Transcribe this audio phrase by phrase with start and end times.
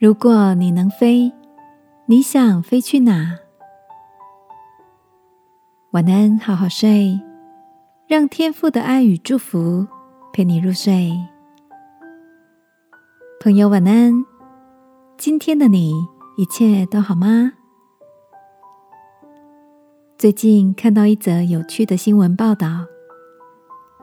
[0.00, 1.30] 如果你能飞，
[2.06, 3.36] 你想飞去哪？
[5.90, 7.20] 晚安，好好睡，
[8.06, 9.86] 让天父的爱与祝福
[10.32, 11.14] 陪你入睡。
[13.42, 14.24] 朋友，晚安。
[15.18, 15.92] 今天的你
[16.38, 17.52] 一切都好吗？
[20.16, 22.86] 最近看到一则有趣的新闻报道，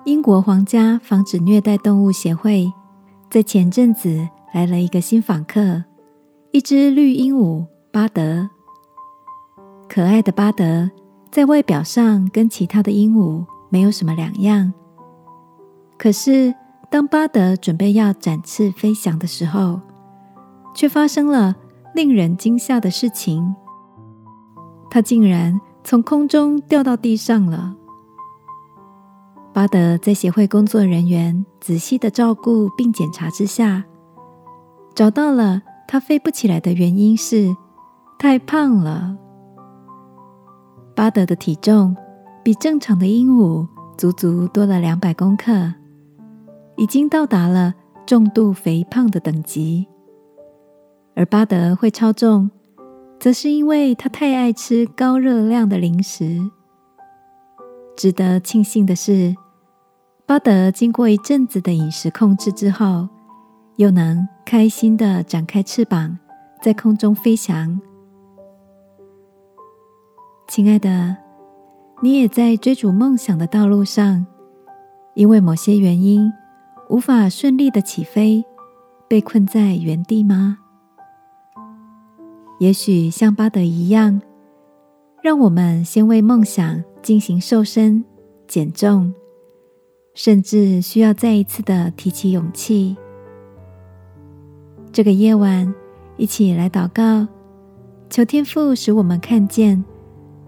[0.05, 2.71] 英国皇家防止虐待动物协会
[3.31, 4.29] 在前阵子。
[4.53, 5.83] 来了一个新访客，
[6.51, 8.49] 一只绿鹦鹉巴德。
[9.89, 10.89] 可爱的巴德
[11.31, 14.73] 在外表上跟其他的鹦鹉没有什么两样。
[15.97, 16.53] 可是，
[16.89, 19.81] 当巴德准备要展翅飞翔的时候，
[20.73, 21.55] 却发生了
[21.93, 23.55] 令人惊吓的事情。
[24.89, 27.75] 他竟然从空中掉到地上了。
[29.53, 33.83] 巴德在协会工作人员仔细的照顾并检查之下。
[34.93, 37.55] 找到了，它飞不起来的原因是
[38.19, 39.17] 太胖了。
[40.93, 41.95] 巴德的体重
[42.43, 43.65] 比正常的鹦鹉
[43.97, 45.73] 足足多了两百公克，
[46.75, 47.73] 已经到达了
[48.05, 49.87] 重度肥胖的等级。
[51.15, 52.51] 而巴德会超重，
[53.19, 56.51] 则是因为他太爱吃高热量的零食。
[57.95, 59.35] 值得庆幸的是，
[60.25, 63.07] 巴德经过一阵子的饮食控制之后。
[63.77, 66.17] 又能开心的展开翅膀，
[66.61, 67.79] 在空中飞翔。
[70.47, 71.15] 亲爱的，
[72.01, 74.25] 你也在追逐梦想的道路上，
[75.13, 76.33] 因为某些原因
[76.89, 78.43] 无法顺利的起飞，
[79.07, 80.57] 被困在原地吗？
[82.59, 84.19] 也许像巴德一样，
[85.21, 88.03] 让我们先为梦想进行瘦身、
[88.47, 89.13] 减重，
[90.15, 92.97] 甚至需要再一次的提起勇气。
[94.97, 95.71] 这个夜晚，
[96.15, 97.27] 一起来祷告，
[98.09, 99.85] 求天父使我们看见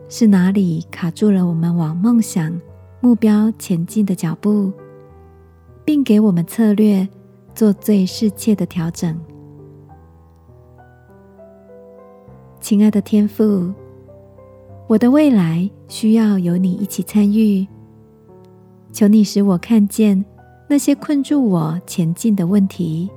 [0.08, 2.60] 是哪里卡住了我们往梦想
[3.00, 4.74] 目标前进的脚步，
[5.86, 7.08] 并给我们策略
[7.54, 9.16] 做最适切的调整。
[12.60, 13.72] 亲爱的天父，
[14.88, 17.68] 我的未来需要有你一起参与，
[18.92, 20.26] 求你使我看见
[20.68, 23.08] 那些困住我前进的问题。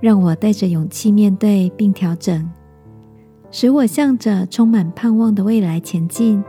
[0.00, 2.50] 让我带着勇气面对并调整，
[3.50, 6.42] 使我向着充满盼望的未来前进。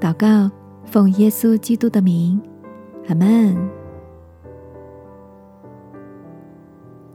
[0.00, 0.50] 祷告，
[0.84, 2.40] 奉耶稣基督的名，
[3.08, 3.56] 阿门。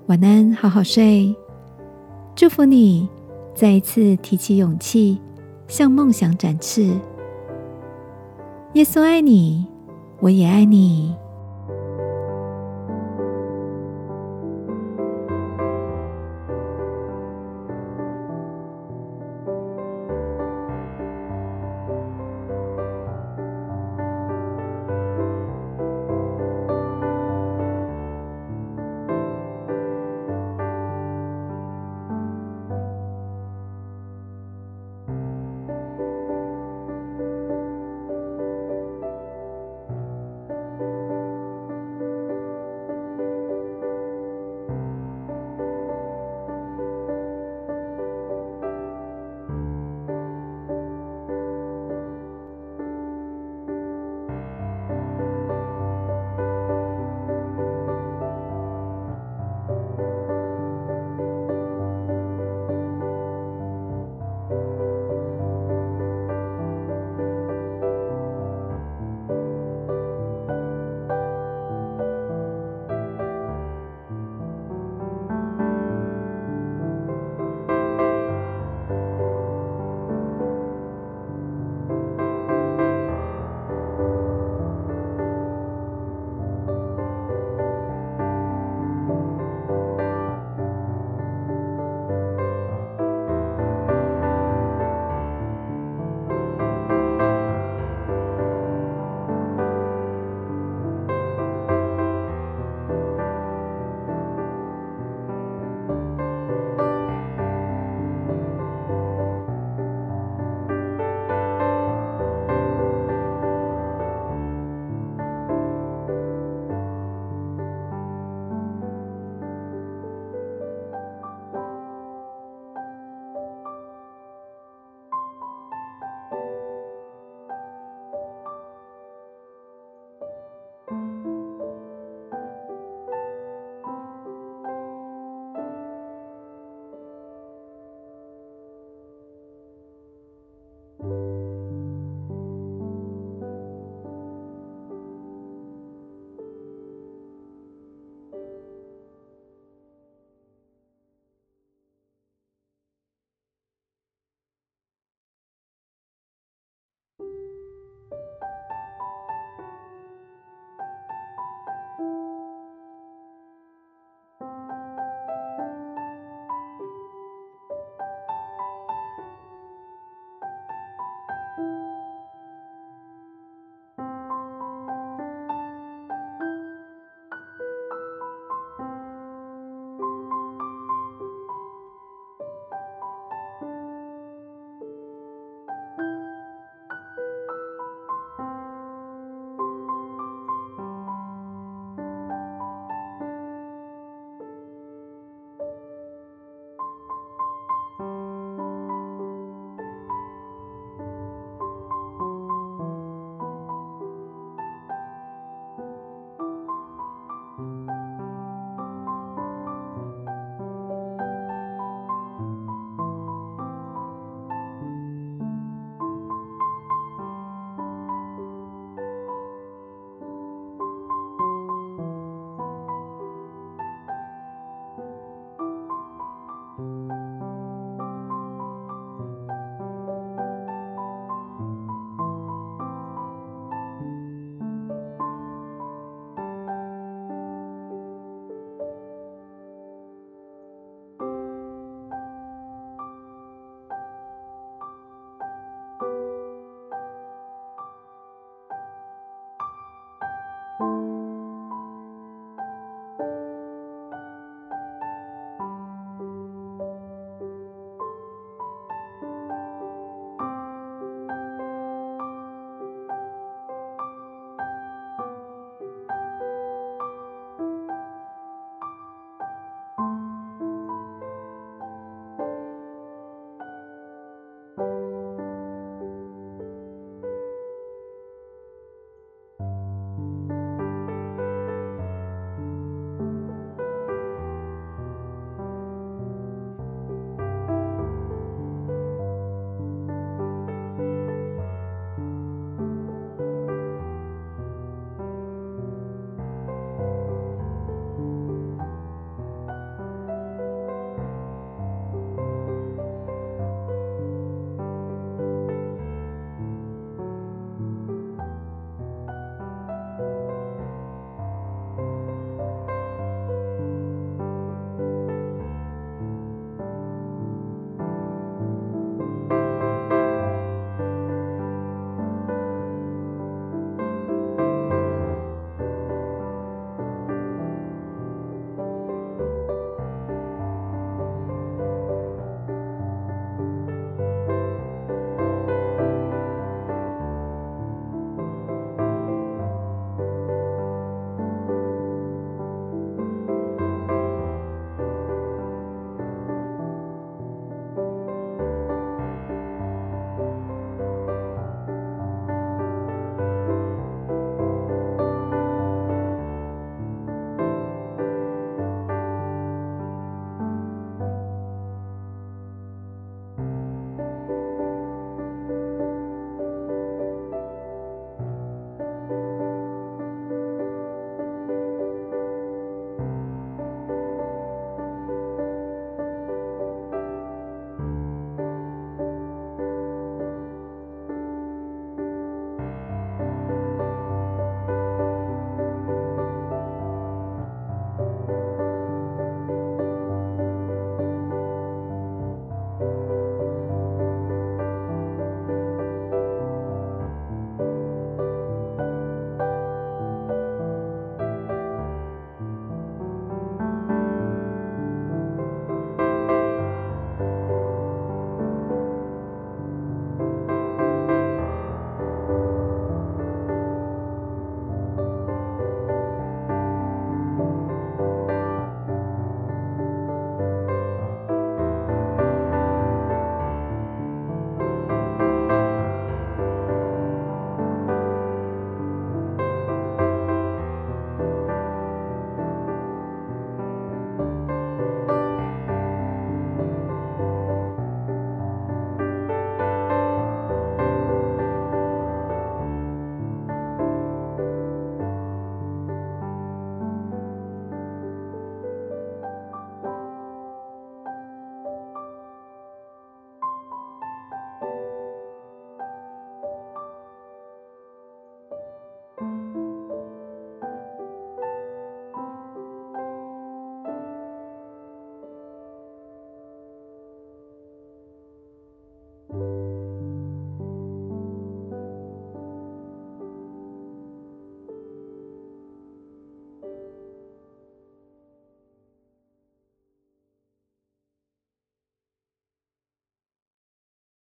[0.07, 1.35] 晚安，好好睡。
[2.35, 3.07] 祝福你，
[3.53, 5.21] 再一次提起勇气，
[5.67, 6.97] 向梦想展翅。
[8.73, 9.67] 耶稣爱你，
[10.19, 11.13] 我也爱你。